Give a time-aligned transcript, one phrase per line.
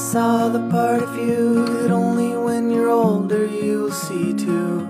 [0.00, 4.86] saw the part of you that only when you're older you'll see too.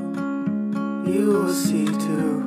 [1.06, 2.44] You will see too.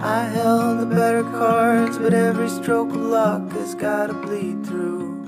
[0.00, 5.24] I held the better cards, but every stroke of luck has gotta bleed through.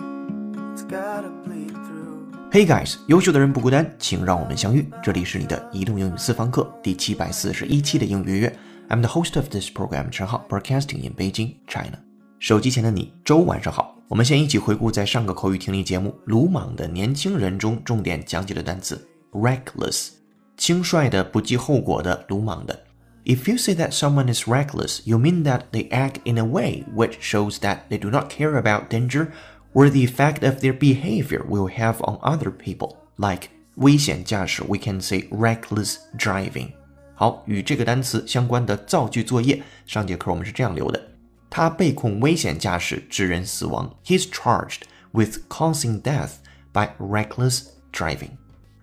[0.72, 2.28] It's gotta bleed through.
[2.52, 4.88] Hey guys，优秀的人不孤单，请让我们相遇。
[5.02, 8.58] 这里是你的移动英语私房课第七百四十一期的英语约。
[8.88, 11.98] I'm the host of this program，陈浩，broadcasting in Beijing, China。
[12.40, 13.96] 手机前的你，周晚上好。
[14.08, 20.10] 我们先一起回顾在上个口语听力节目《鲁莽的年轻人》中重点讲解的单词 reckless，
[20.56, 22.84] 轻率的、不计后果的、鲁莽的。
[23.24, 27.14] If you say that someone is reckless, you mean that they act in a way which
[27.20, 29.28] shows that they do not care about danger
[29.74, 32.94] or the effect of their behavior will have on other people.
[33.16, 36.68] Like 危险驾驶, we can say reckless driving.
[37.16, 41.02] 好，与这个单词相关的造句作业，上节课我们是这样留的：
[41.51, 43.93] 他被控危险驾驶致人死亡。
[44.05, 46.31] He's charged with causing death
[46.71, 48.29] by reckless driving.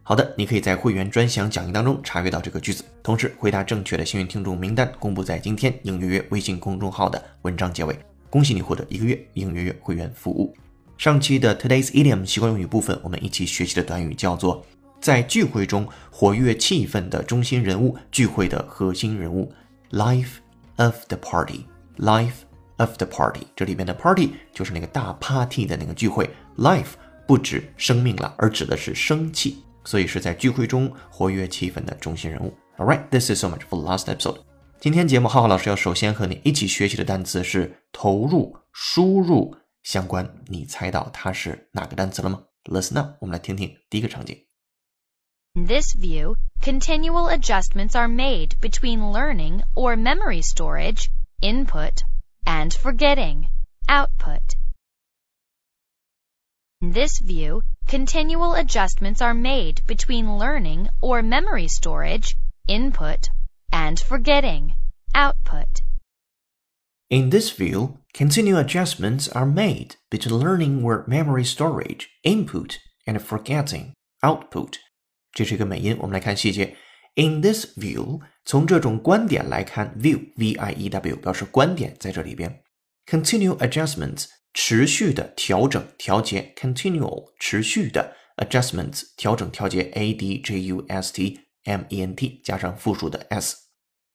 [0.02, 7.98] 好的，你可以在会员专享讲义当中查阅到这个句子，同时回答正确的幸运听众名单公布在今天应约约微信公众号的文章结尾。
[8.30, 10.54] 恭喜你获得一个月应约约会员服务。
[10.98, 14.66] 上期的 Today's Idiom 习惯用语部分，我们一起学习的短语叫做
[15.00, 19.50] 在聚会中活跃气氛的中心人物，聚会的核心人物
[19.92, 20.36] ，life
[20.76, 22.32] of the party，life
[22.78, 23.46] of the party。
[23.54, 26.94] 这里面的 party 就是那个大 party 的那个聚会，life
[27.26, 29.62] 不指生命了，而指的是生气。
[29.84, 32.52] 所以是在聚会中活跃气氛的中心人物。
[32.76, 34.38] All right, this is so much for last episode.
[34.78, 40.30] 今天节目，浩浩老师要首先和你一起学习的单词是投入、输入相关。
[40.48, 44.36] 你猜到它是哪个单词了吗？Listen up，我们来听听第一个场景。
[45.54, 51.06] In this view, continual adjustments are made between learning or memory storage,
[51.40, 52.02] input,
[52.57, 53.47] and forgetting,
[53.87, 54.55] output.
[56.81, 62.35] In this view, continual adjustments are made between learning or memory storage,
[62.67, 63.29] input,
[63.71, 64.73] and forgetting,
[65.15, 65.81] output.
[67.09, 73.93] In this view, continual adjustments are made between learning or memory storage, input, and forgetting,
[74.21, 74.79] output.
[75.31, 76.75] 这是一个美音，我们来看细节。
[77.17, 82.63] In this view，从这种观点来看，view v i e w 表示观点，在这里边，
[83.05, 93.27] continual adjustments 持续的调整、调节，continual 持续的 adjustments 调整、调节，a d j u s t m e n t 加上复数的
[93.29, 93.57] s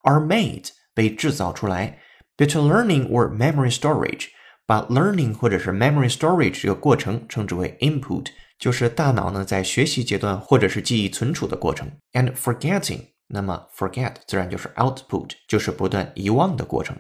[0.03, 2.00] are made 被制造出来，
[2.37, 4.26] between learning or memory storage，
[4.66, 8.26] 把 learning 或者是 memory storage 这个过程称之为 input，
[8.63, 16.96] 就是大脑呢在学习阶段或者是记忆存储的过程，and forgetting，那么 forget 自然就是 output，就是不断遗忘的过程。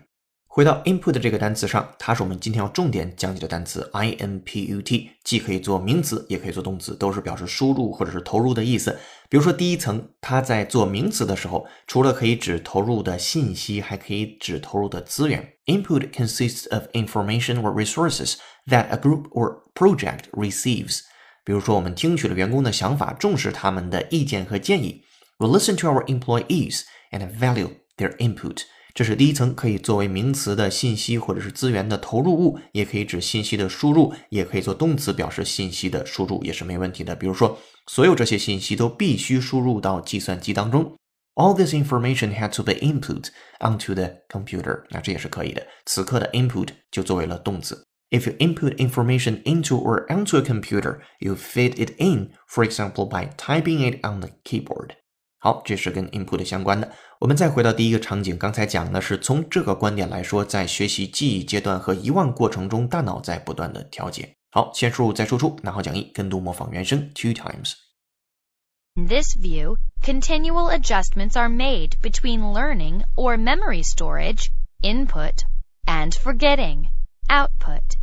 [0.45, 8.99] 回到 input 这个单词上，它是我们今天要重点讲解的单词 input，既可以做名词，也可以做动词，都是表示输入或者是投入的意思。
[9.29, 15.53] 比如说第一层，它在做名词的时候，除了可以指投入的信息，还可以指投入的资源。
[15.67, 18.33] Input consists of information or resources
[18.67, 21.03] that a group or project receives。
[21.45, 25.03] 比如说，我们听取了员工的想法，重视他们的意见和建议。
[25.37, 28.61] We listen to our employees and value their input。
[28.93, 37.15] 这是第一层，可以作为名词的信息或者是资源的投入物，也可以指信息的输入，也可以做动词表示信息的输入，也是没问题的。
[37.15, 40.95] 比如说，所有这些信息都必须输入到计算机当中。
[41.33, 43.29] All this information had to be input
[43.59, 44.83] onto the computer。
[44.91, 45.65] 那这也是可以的。
[45.87, 47.83] 此刻的 input 就作为了动词。
[48.10, 53.28] If you input information into or onto a computer, you feed it in, for example, by
[53.36, 54.92] typing it on the keyboard.
[55.40, 56.90] 好，这是跟 input 相关的。
[57.20, 64.36] 我们再回到第一个场景，刚才讲的是从这个观点来说，在学习记忆阶段和遗忘过程中，大脑在不断的调节。
[64.50, 74.48] 好，先输入再输出，拿好讲义，跟读模仿原声 two times。In this view, continual adjustments are made between learning or memory storage,
[74.82, 75.44] input,
[75.86, 76.88] and forgetting,
[77.28, 77.96] output.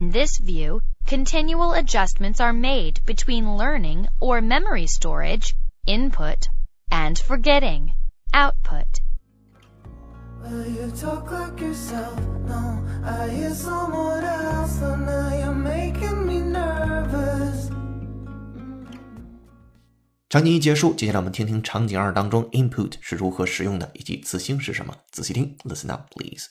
[0.00, 5.54] In this view, continual adjustments are made between learning or memory storage,
[5.86, 6.48] input,
[6.90, 7.92] and forgetting,
[8.34, 9.00] output.
[10.42, 12.20] Well, you talk like yourself.
[12.46, 14.78] No, I hear someone else.
[14.78, 17.70] So now you're making me nervous.
[20.28, 24.94] 场景一结束，接下来我们听听场景二当中 input 是如何使用的，以及词性是什么。
[25.10, 26.48] 仔细听，listen up, please.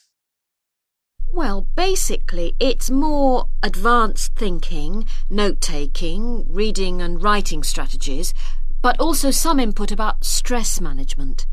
[1.33, 8.33] Well, basically, it's more advanced thinking, note taking, reading and writing strategies,
[8.81, 11.47] but also some input about stress management.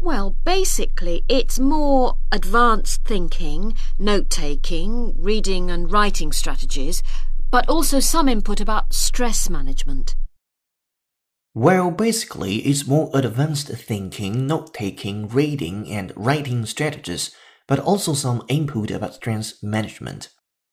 [0.00, 7.02] Well, basically, it's more advanced thinking, note taking, reading and writing strategies,
[7.50, 10.14] but also some input about stress management.
[11.52, 17.32] Well, basically, it's more advanced thinking, note taking, reading, and writing strategies,
[17.70, 20.24] but also some input about stress management.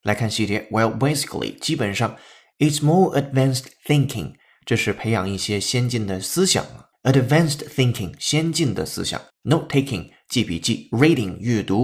[0.02, 2.18] 来看细节，Well, basically，基本上
[2.58, 4.34] ，it's more advanced thinking，
[4.66, 6.66] 这是培养一些先进的思想
[7.04, 9.68] ，advanced thinking，先进的思想，note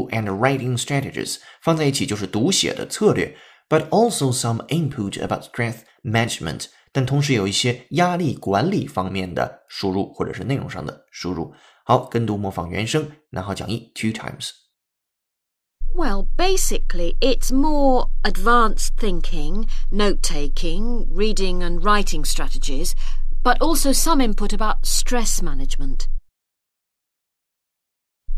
[0.10, 3.38] and writing strategies，放在一起就是读写的策略
[3.70, 5.82] ，but also some input about strength
[13.94, 14.63] Two times。
[15.94, 22.96] Well, basically, it's more advanced thinking, note taking, reading and writing strategies
[23.44, 26.08] but also some input about stress management.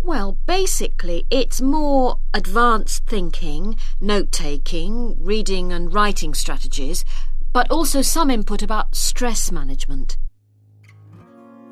[0.04, 7.06] Well, basically, it's more advanced thinking, note taking, reading and writing strategies,
[7.54, 10.18] but also some input about stress management.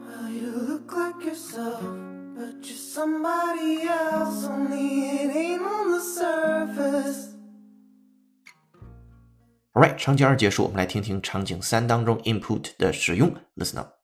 [0.05, 1.83] Well, you look like yourself,
[2.42, 7.34] but you're somebody else, only it ain't on the surface.
[9.74, 13.34] Alright，场景二结束，我们来听听场景三当中 input 的使用。
[13.56, 13.94] Listen up.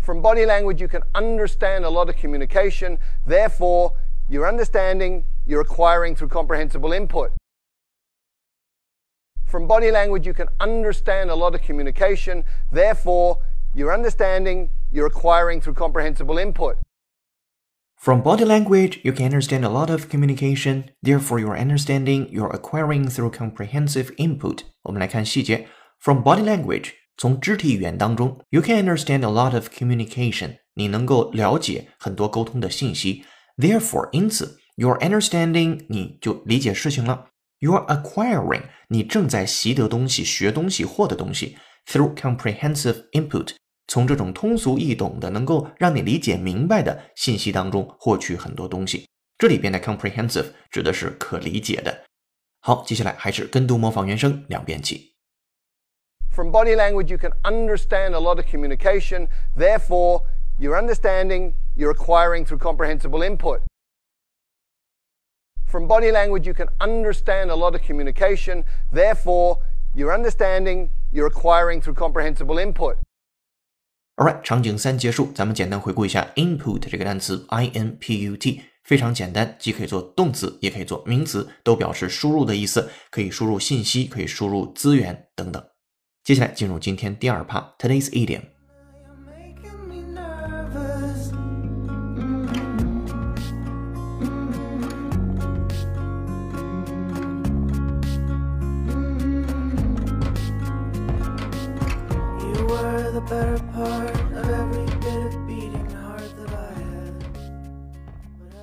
[0.00, 2.98] From body language, you can understand a lot of communication.
[3.26, 3.92] Therefore,
[4.28, 7.32] your understanding you're acquiring through comprehensible input.
[9.44, 12.44] From body language, you can understand a lot of communication.
[12.72, 13.38] Therefore,
[13.74, 16.78] your understanding you're acquiring through comprehensible input.
[18.03, 20.89] From body language, you can understand a lot of communication.
[21.01, 24.63] Therefore, your understanding you're acquiring through comprehensible input.
[24.81, 25.69] 我们来看细节.
[26.01, 30.57] From body language, from 肢体语言当中, you can understand a lot of communication.
[30.73, 33.23] 你能够了解很多沟通的信息.
[33.55, 37.27] Therefore, 因此, your understanding 你就理解事情了。
[37.61, 41.55] You're acquiring 你正在习得东西、学东西、获得东西
[41.87, 43.51] through comprehensive input
[43.86, 49.08] 从这种通俗易懂的、能够让你理解明白的信息当中获取很多东西。
[49.38, 52.04] 这里边的 comprehensive 指的是可理解的。
[52.60, 55.14] 好，接下来还是跟读模仿原声两遍起。
[56.30, 59.28] From body language, you can understand a lot of communication.
[59.56, 60.22] Therefore,
[60.58, 63.60] your understanding you're acquiring through comprehensible input.
[65.66, 68.64] From body language, you can understand a lot of communication.
[68.92, 69.58] Therefore,
[69.94, 72.98] your understanding you're acquiring through comprehensible input.
[74.23, 85.61] Alright，场景三结束，咱们简单回顾一下 input 这个单词，i n p u t，非常简单，既可以做动词，也可以做名词，都表示输入的意思，可以输入信息，可以输入资源等等。
[86.23, 88.43] 接下来进入今天第二趴，today's idiom。
[103.29, 104.12] better part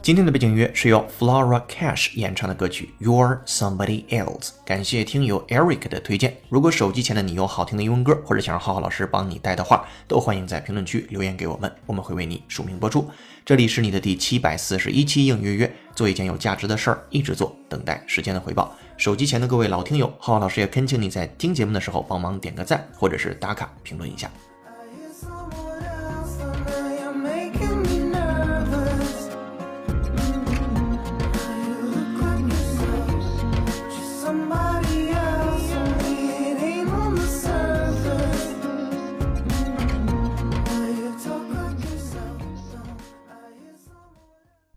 [0.02, 4.38] 今天的背景音乐是由 Flora Cash 演唱的歌曲《You're Somebody Else》。
[4.64, 6.38] 感谢听友 Eric 的推荐。
[6.48, 13.10] 如果手机前的你有好听的英文歌，或者想让浩浩老师帮你带的话，都欢迎在评论区留言给我们，我们会为你署名播出。
[13.44, 18.74] 这里是你的第七百四十一期应约约，做一件有价值的事儿，一直做，等待时间的回报。
[18.96, 24.30] 手机前的各位老听友，浩浩老师也恳请你在听节目的时候帮忙点个赞，或者是打卡评论一下。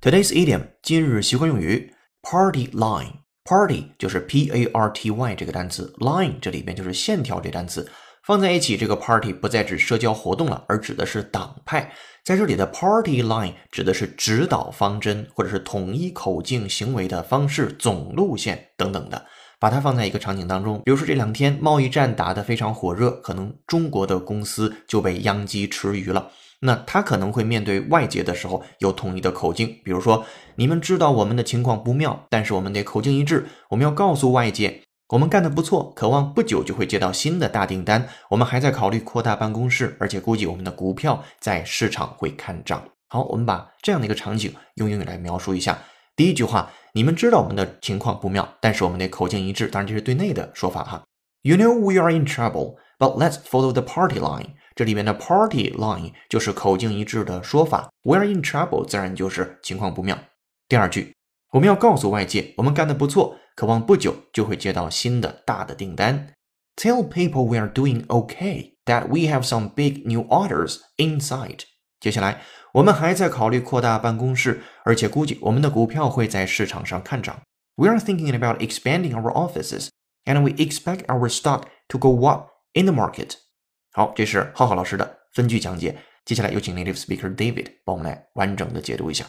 [0.03, 7.89] Today's idiom 今日习惯用语 party line party 就是 p a r t y 这个单词 line 这里边就是线条这单词
[8.25, 11.93] 放在一起，这个 party 不再指社交活动了，而指的是党派。
[12.25, 19.25] 在这里的 party line 指的是指导方针或者是统一口径行为的方式、总路线等等的。
[19.57, 26.29] 把它放在一个场景当中，比如说这两天贸易战打得非常火热，可能中国的公司就被殃及池鱼了。
[26.65, 42.81] 那他可能会面对外界的时候有统一的口径，比如说，你们知道我们的情况不妙，但是我们得口径一致，我们要告诉外界，我们干得不错，渴望不久就会接到新的大订单，我们还在考虑扩大办公室，而且估计我们的股票在市场会看涨。
[43.09, 45.77] 好，我们把这样的一个场景用英语来描述一下。
[46.15, 51.03] 第一句话，你们知道我们的情况不妙，但是我们得口径一致，当然这是对内的说法哈。
[51.42, 54.54] You know we are in trouble, but let's follow the party line.
[54.74, 60.18] 这里面的 party line 就是口径一致的说法，we're in trouble 自然就是情况不妙。
[60.68, 61.14] 第二句，
[61.52, 66.32] 我们要告诉外界，我们干得不错，渴望不久就会接到新的大的订单。
[66.76, 71.62] Tell people we are doing okay, that we have some big new orders inside。
[71.98, 72.42] 接下来，
[72.74, 77.40] 我们还在考虑扩大办公室，而且估计我们的股票会在市场上看涨。
[77.74, 79.88] We are thinking about expanding our offices,
[80.24, 83.36] and we expect our stock to go up in the market.
[83.92, 85.98] 好，这是浩浩老师的分句讲解。
[86.24, 89.26] 接下来有请 native speaker David 帮我们来完整的解读一下。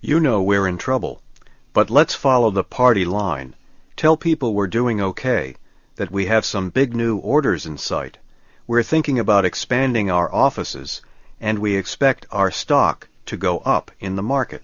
[0.00, 1.18] You know we're in trouble,
[1.72, 3.54] but let's follow the party line.
[3.96, 5.56] Tell people we're doing okay,
[5.96, 8.12] that we have some big new orders in sight.
[8.66, 11.00] We're thinking about expanding our offices,
[11.40, 14.62] and we expect our stock to go up in the market.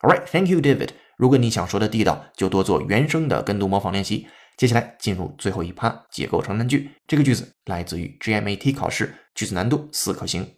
[0.00, 0.90] All right, thank you, David.
[1.16, 4.26] 如果你想说的地道，就多做原声的跟读模仿练习。
[4.56, 6.90] 接下来进入最后一趴，结构长难句。
[7.06, 10.56] 这个句子来自于 GMAT 考试，句子难度四颗星。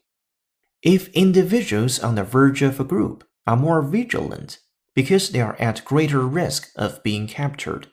[0.83, 4.57] If individuals on the verge of a group are more vigilant
[4.95, 7.85] because they are at greater risk of being captured,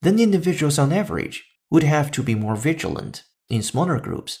[0.00, 4.38] then individuals on average would have to be more vigilant in smaller groups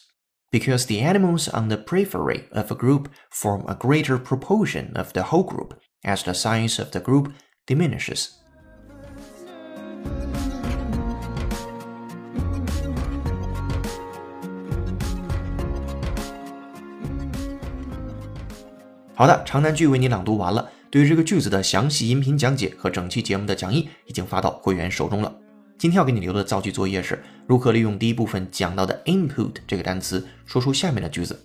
[0.50, 5.24] because the animals on the periphery of a group form a greater proportion of the
[5.24, 5.74] whole group
[6.05, 7.31] as the size of the group
[7.67, 8.29] diminishes.
[19.17, 20.69] 好的，长难句为你朗读完了。
[20.91, 25.33] 对于这个句子的详细音频讲解和整期节目的讲义已经发到会员手中了。
[25.77, 31.37] 今天要给你留的造句作业是如何利用第一部分讲到的 input 这个单词说出下面的句子。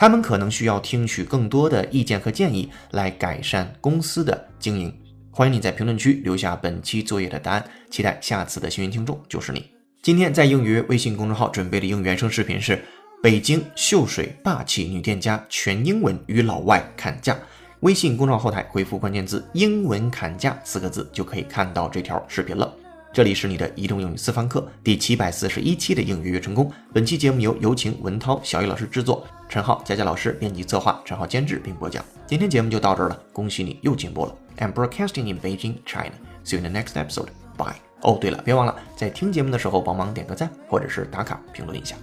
[0.00, 4.96] 他们可能需要听取更多的意见和建议来改善公司的经营。
[5.32, 9.68] 欢迎你在评论区留下本期作业的答案，期待下次的幸运听众就是你。
[10.00, 12.80] 今天在英语微信公众号准备的英语原声视频是
[13.20, 17.36] 北京秀水霸气女店家全英文与老外砍价。
[17.80, 22.72] 微信公众号后台回复关键字“英文砍价”四个字就可以看到这条视频了。
[23.12, 26.70] 这里是你的移动英语私房课第七百四十一期的英语月成功。
[26.92, 32.04] 本期节目由有请文涛、小雨老师制作，陈浩、佳佳老师编辑策划，陈浩监制并播讲。
[32.26, 34.34] 今天节目就到这儿了，恭喜你又进步了。
[34.58, 36.12] I'm broadcasting in Beijing, China.
[36.44, 37.28] See you in the next episode.
[37.56, 37.76] Bye.
[38.02, 41.96] 哦，对了，别忘了在听节目的时候帮忙点个赞，或者是打卡评论一下。